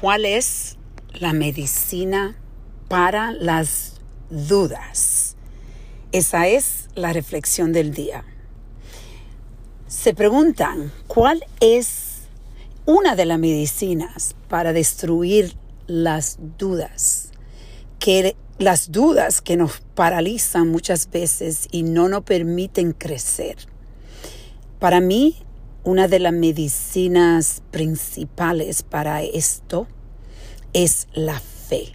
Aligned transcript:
¿cuál 0.00 0.24
es 0.24 0.76
la 1.12 1.32
medicina 1.32 2.36
para 2.88 3.30
las 3.32 4.00
dudas? 4.28 5.36
Esa 6.12 6.48
es 6.48 6.88
la 6.94 7.12
reflexión 7.12 7.72
del 7.72 7.94
día. 7.94 8.24
Se 9.86 10.12
preguntan, 10.12 10.92
¿cuál 11.06 11.44
es 11.60 12.22
una 12.86 13.14
de 13.14 13.24
las 13.24 13.38
medicinas 13.38 14.34
para 14.48 14.72
destruir 14.72 15.54
las 15.86 16.38
dudas? 16.58 17.30
Que 18.00 18.36
las 18.58 18.90
dudas 18.90 19.40
que 19.40 19.56
nos 19.56 19.80
paralizan 19.94 20.68
muchas 20.68 21.08
veces 21.10 21.68
y 21.70 21.84
no 21.84 22.08
nos 22.08 22.24
permiten 22.24 22.92
crecer. 22.92 23.56
Para 24.80 25.00
mí, 25.00 25.36
una 25.84 26.08
de 26.08 26.18
las 26.18 26.32
medicinas 26.32 27.62
principales 27.70 28.82
para 28.82 29.22
esto 29.22 29.86
es 30.72 31.08
la 31.12 31.38
fe. 31.38 31.92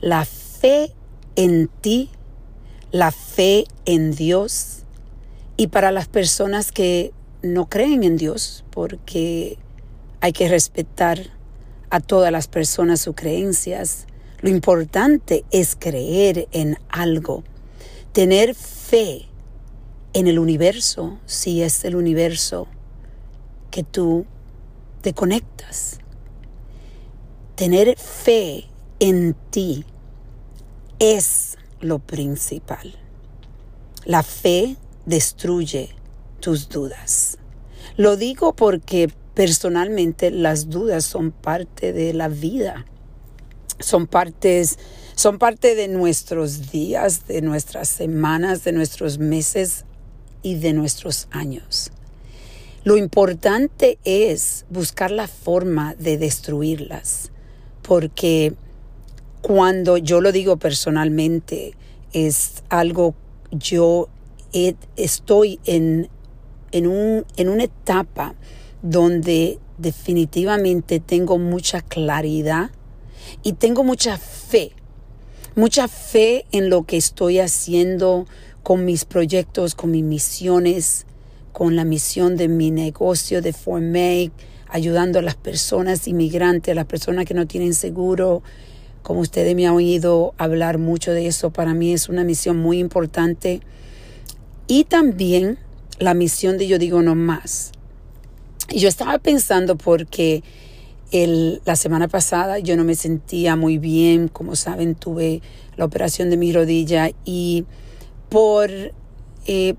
La 0.00 0.26
fe 0.26 0.92
en 1.34 1.68
ti, 1.80 2.10
la 2.92 3.10
fe 3.10 3.64
en 3.86 4.12
Dios. 4.12 4.80
Y 5.56 5.68
para 5.68 5.92
las 5.92 6.08
personas 6.08 6.72
que 6.72 7.12
no 7.42 7.70
creen 7.70 8.04
en 8.04 8.18
Dios, 8.18 8.64
porque 8.70 9.56
hay 10.20 10.32
que 10.32 10.48
respetar 10.48 11.30
a 11.88 12.00
todas 12.00 12.30
las 12.30 12.48
personas 12.48 13.00
sus 13.00 13.16
creencias, 13.16 14.06
lo 14.42 14.50
importante 14.50 15.44
es 15.50 15.74
creer 15.74 16.48
en 16.52 16.76
algo, 16.90 17.44
tener 18.12 18.54
fe 18.54 19.26
en 20.12 20.26
el 20.26 20.38
universo, 20.38 21.18
si 21.24 21.62
es 21.62 21.84
el 21.84 21.96
universo 21.96 22.68
que 23.70 23.82
tú 23.82 24.26
te 25.02 25.12
conectas. 25.14 25.98
Tener 27.54 27.98
fe 27.98 28.66
en 28.98 29.34
ti 29.50 29.84
es 30.98 31.56
lo 31.80 31.98
principal. 31.98 32.94
La 34.04 34.22
fe 34.22 34.76
destruye 35.06 35.90
tus 36.40 36.68
dudas. 36.68 37.38
Lo 37.96 38.16
digo 38.16 38.54
porque 38.54 39.10
personalmente 39.34 40.30
las 40.30 40.70
dudas 40.70 41.04
son 41.04 41.32
parte 41.32 41.92
de 41.92 42.12
la 42.12 42.28
vida 42.28 42.86
son 43.80 44.06
partes, 44.06 44.78
son 45.14 45.38
parte 45.38 45.74
de 45.74 45.88
nuestros 45.88 46.70
días, 46.70 47.26
de 47.26 47.42
nuestras 47.42 47.88
semanas, 47.88 48.64
de 48.64 48.72
nuestros 48.72 49.18
meses 49.18 49.84
y 50.42 50.56
de 50.56 50.72
nuestros 50.72 51.28
años. 51.30 51.90
Lo 52.82 52.96
importante 52.96 53.98
es 54.04 54.64
buscar 54.70 55.10
la 55.10 55.28
forma 55.28 55.94
de 55.96 56.16
destruirlas, 56.16 57.30
porque 57.82 58.54
cuando 59.42 59.98
yo 59.98 60.22
lo 60.22 60.32
digo 60.32 60.56
personalmente, 60.56 61.74
es 62.14 62.62
algo, 62.70 63.14
yo 63.50 64.08
estoy 64.96 65.60
en, 65.66 66.08
en, 66.72 66.86
un, 66.86 67.26
en 67.36 67.50
una 67.50 67.64
etapa 67.64 68.34
donde 68.80 69.58
definitivamente 69.76 71.00
tengo 71.00 71.36
mucha 71.36 71.82
claridad 71.82 72.70
y 73.42 73.52
tengo 73.54 73.84
mucha 73.84 74.16
fe, 74.16 74.72
mucha 75.54 75.86
fe 75.86 76.46
en 76.50 76.70
lo 76.70 76.84
que 76.84 76.96
estoy 76.96 77.40
haciendo 77.40 78.26
con 78.62 78.86
mis 78.86 79.04
proyectos, 79.04 79.74
con 79.74 79.90
mis 79.90 80.04
misiones, 80.04 81.06
con 81.60 81.76
la 81.76 81.84
misión 81.84 82.38
de 82.38 82.48
mi 82.48 82.70
negocio 82.70 83.42
de 83.42 83.52
Formake, 83.52 84.32
ayudando 84.66 85.18
a 85.18 85.22
las 85.22 85.34
personas 85.34 86.08
inmigrantes, 86.08 86.72
a 86.72 86.74
las 86.74 86.86
personas 86.86 87.26
que 87.26 87.34
no 87.34 87.46
tienen 87.46 87.74
seguro. 87.74 88.42
Como 89.02 89.20
ustedes 89.20 89.54
me 89.54 89.66
han 89.66 89.74
oído 89.74 90.32
hablar 90.38 90.78
mucho 90.78 91.12
de 91.12 91.26
eso, 91.26 91.50
para 91.50 91.74
mí 91.74 91.92
es 91.92 92.08
una 92.08 92.24
misión 92.24 92.56
muy 92.56 92.78
importante. 92.78 93.60
Y 94.68 94.84
también 94.84 95.58
la 95.98 96.14
misión 96.14 96.56
de 96.56 96.66
Yo 96.66 96.78
Digo 96.78 97.02
No 97.02 97.14
Más. 97.14 97.72
Y 98.70 98.78
yo 98.78 98.88
estaba 98.88 99.18
pensando 99.18 99.76
porque 99.76 100.42
el, 101.12 101.60
la 101.66 101.76
semana 101.76 102.08
pasada 102.08 102.58
yo 102.58 102.74
no 102.78 102.84
me 102.84 102.94
sentía 102.94 103.54
muy 103.54 103.76
bien, 103.76 104.28
como 104.28 104.56
saben, 104.56 104.94
tuve 104.94 105.42
la 105.76 105.84
operación 105.84 106.30
de 106.30 106.38
mi 106.38 106.54
rodilla 106.54 107.10
y 107.26 107.66
por, 108.30 108.70
eh, 109.44 109.74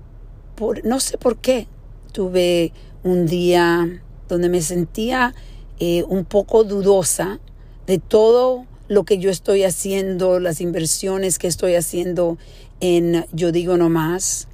por 0.54 0.84
no 0.84 1.00
sé 1.00 1.18
por 1.18 1.38
qué, 1.38 1.66
tuve 2.12 2.72
un 3.02 3.26
día 3.26 4.02
donde 4.28 4.48
me 4.48 4.62
sentía 4.62 5.34
eh, 5.80 6.04
un 6.04 6.24
poco 6.24 6.64
dudosa 6.64 7.40
de 7.86 7.98
todo 7.98 8.66
lo 8.88 9.04
que 9.04 9.18
yo 9.18 9.30
estoy 9.30 9.64
haciendo, 9.64 10.38
las 10.38 10.60
inversiones 10.60 11.38
que 11.38 11.48
estoy 11.48 11.74
haciendo 11.74 12.38
en 12.80 13.26
Yo 13.32 13.52
digo 13.52 13.76
no 13.76 13.88
más. 13.88 14.48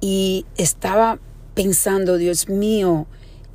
Y 0.00 0.44
estaba 0.56 1.18
pensando, 1.54 2.16
Dios 2.16 2.48
mío, 2.48 3.06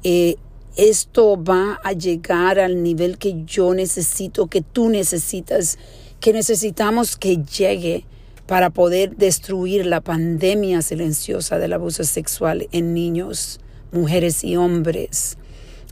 eh, 0.04 0.38
esto 0.78 1.42
va 1.42 1.80
a 1.84 1.92
llegar 1.92 2.60
al 2.60 2.82
nivel 2.82 3.18
que 3.18 3.44
yo 3.46 3.74
necesito, 3.74 4.48
que 4.48 4.62
tú 4.62 4.90
necesitas, 4.90 5.78
que 6.20 6.32
necesitamos 6.32 7.18
que 7.18 7.38
llegue 7.38 8.06
para 8.50 8.72
poder 8.72 9.16
destruir 9.16 9.86
la 9.86 10.02
pandemia 10.02 10.82
silenciosa 10.82 11.60
del 11.60 11.72
abuso 11.74 12.04
sexual 12.04 12.68
en 12.72 12.96
niños, 12.96 13.60
mujeres 13.92 14.44
y 14.44 14.58
hombres 14.58 15.38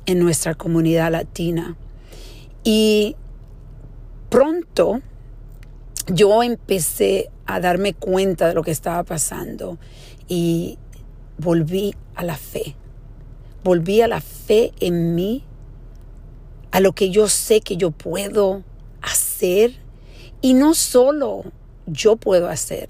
en 0.08 0.18
nuestra 0.18 0.56
comunidad 0.56 1.12
latina. 1.12 1.78
Y 2.64 3.16
pronto 4.30 5.02
yo 6.08 6.42
empecé 6.42 7.30
a 7.46 7.60
darme 7.60 7.94
cuenta 7.94 8.48
de 8.48 8.56
lo 8.56 8.64
que 8.64 8.72
estaba 8.72 9.04
pasando 9.04 9.78
y 10.28 10.80
volví 11.38 11.94
a 12.16 12.24
la 12.24 12.38
fe 12.38 12.76
volví 13.68 14.02
a 14.02 14.08
la 14.08 14.22
fe 14.22 14.72
en 14.80 15.14
mí, 15.14 15.44
a 16.72 16.80
lo 16.80 16.94
que 16.94 17.10
yo 17.10 17.28
sé 17.28 17.60
que 17.60 17.76
yo 17.76 17.92
puedo 17.92 18.64
hacer. 19.02 19.74
Y 20.42 20.54
no 20.54 20.74
solo 20.74 21.44
yo 21.88 22.16
puedo 22.16 22.50
hacer, 22.50 22.90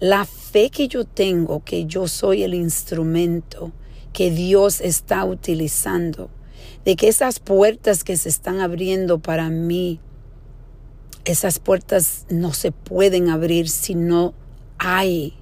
la 0.00 0.24
fe 0.24 0.70
que 0.70 0.88
yo 0.88 1.04
tengo, 1.04 1.64
que 1.64 1.86
yo 1.86 2.08
soy 2.08 2.42
el 2.42 2.54
instrumento 2.54 3.72
que 4.12 4.30
Dios 4.30 4.80
está 4.80 5.24
utilizando, 5.24 6.30
de 6.84 6.96
que 6.96 7.08
esas 7.08 7.40
puertas 7.40 8.04
que 8.04 8.16
se 8.16 8.28
están 8.28 8.60
abriendo 8.60 9.18
para 9.18 9.48
mí, 9.50 10.00
esas 11.24 11.58
puertas 11.58 12.26
no 12.28 12.52
se 12.52 12.70
pueden 12.70 13.30
abrir 13.30 13.68
si 13.68 13.94
no 13.94 14.34
hay 14.78 15.34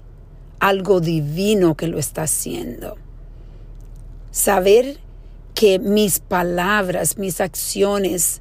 algo 0.61 1.01
divino 1.01 1.77
que 1.77 1.89
lo 1.89 1.99
está 1.99 2.23
haciendo. 2.23 2.97
Saber 4.31 4.99
que 5.55 5.79
mis 5.79 6.21
palabras, 6.21 7.19
mis 7.19 7.41
acciones 7.41 8.41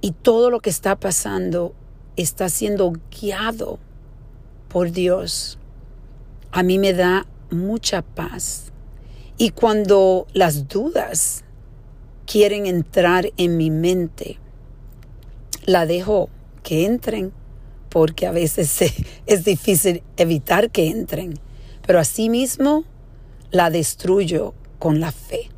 y 0.00 0.12
todo 0.12 0.50
lo 0.50 0.60
que 0.60 0.70
está 0.70 0.96
pasando 0.96 1.74
está 2.16 2.48
siendo 2.48 2.92
guiado 3.10 3.78
por 4.68 4.90
Dios, 4.90 5.58
a 6.50 6.62
mí 6.62 6.78
me 6.78 6.92
da 6.92 7.26
mucha 7.50 8.02
paz. 8.02 8.72
Y 9.38 9.50
cuando 9.50 10.26
las 10.32 10.68
dudas 10.68 11.44
quieren 12.26 12.66
entrar 12.66 13.30
en 13.36 13.56
mi 13.56 13.70
mente, 13.70 14.38
la 15.64 15.86
dejo 15.86 16.28
que 16.62 16.86
entren, 16.86 17.32
porque 17.88 18.26
a 18.26 18.32
veces 18.32 18.80
es 19.26 19.44
difícil 19.44 20.02
evitar 20.16 20.70
que 20.70 20.88
entren, 20.88 21.38
pero 21.86 21.98
asimismo 21.98 22.84
la 23.50 23.70
destruyo 23.70 24.54
con 24.78 25.00
la 25.00 25.12
fe. 25.12 25.50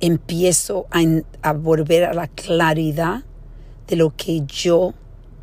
Empiezo 0.00 0.86
a, 1.42 1.52
volver 1.52 2.04
a 2.04 2.14
la 2.14 2.26
claridad 2.26 3.22
de 3.86 3.96
lo 3.96 4.16
que 4.16 4.42
yo 4.46 4.94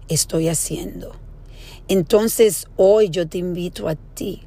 estoy 0.07 0.50
haciendo. 0.50 1.15
Entonces 1.88 2.68
hoy 2.75 3.09
yo 3.09 3.27
te 3.27 3.38
invito 3.38 3.88
a 3.88 3.95
ti 3.95 4.44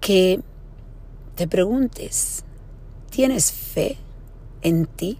que 0.00 0.40
te 1.34 1.46
preguntes, 1.46 2.44
¿tienes 3.10 3.52
fe 3.52 3.98
en 4.62 4.86
ti? 4.86 5.18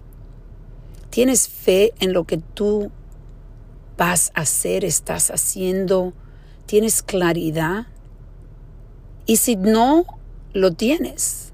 ¿Tienes 1.09 1.47
fe 1.47 1.93
en 1.99 2.11
lo 2.13 2.23
que 2.23 2.37
tú 2.37 2.91
vas 3.97 4.31
a 4.33 4.41
hacer, 4.41 4.83
estás 4.83 5.29
haciendo? 5.29 6.13
¿Tienes 6.65 7.03
claridad? 7.03 7.87
Y 9.25 9.37
si 9.37 9.55
no 9.55 10.05
lo 10.53 10.73
tienes. 10.73 11.51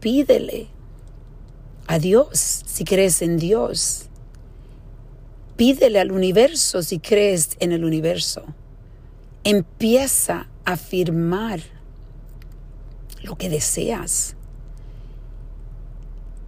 Pídele 0.00 0.68
a 1.86 1.98
Dios 1.98 2.62
si 2.66 2.84
crees 2.84 3.22
en 3.22 3.38
Dios. 3.38 4.05
Pídele 5.56 6.00
al 6.00 6.12
universo 6.12 6.82
si 6.82 6.98
crees 6.98 7.56
en 7.60 7.72
el 7.72 7.84
universo. 7.84 8.44
Empieza 9.44 10.48
a 10.64 10.72
afirmar 10.72 11.60
lo 13.22 13.36
que 13.36 13.48
deseas. 13.48 14.36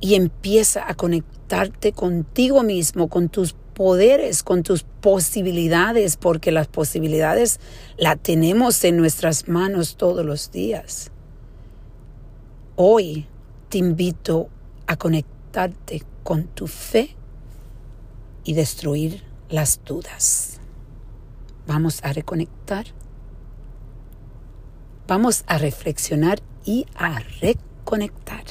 y 0.00 0.14
empieza 0.14 0.88
a 0.88 0.94
conectarte 0.94 1.92
contigo 1.92 2.62
mismo, 2.62 3.08
con 3.08 3.28
tus 3.28 3.54
poderes, 3.74 4.42
con 4.42 4.62
tus 4.62 4.84
posibilidades, 4.84 6.16
porque 6.16 6.52
las 6.52 6.68
posibilidades 6.68 7.58
las 7.96 8.18
tenemos 8.18 8.82
en 8.84 8.96
nuestras 8.96 9.48
manos 9.48 9.96
todos 9.96 10.24
los 10.24 10.50
días. 10.52 11.10
Hoy 12.76 13.26
te 13.68 13.78
invito 13.78 14.48
a 14.86 14.96
conectarte 14.96 16.02
con 16.22 16.44
tu 16.44 16.66
fe 16.66 17.17
y 18.48 18.54
destruir 18.54 19.22
las 19.50 19.84
dudas. 19.84 20.58
Vamos 21.66 22.02
a 22.02 22.14
reconectar. 22.14 22.86
Vamos 25.06 25.44
a 25.46 25.58
reflexionar 25.58 26.40
y 26.64 26.86
a 26.94 27.18
reconectar. 27.42 28.44